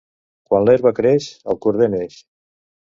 Quan 0.51 0.65
l'herba 0.69 0.93
creix 1.01 1.29
el 1.55 1.61
corder 1.67 1.93
neix. 1.99 2.21